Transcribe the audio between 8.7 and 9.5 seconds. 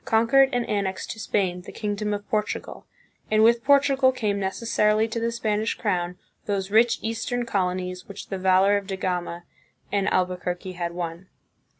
of Da Gama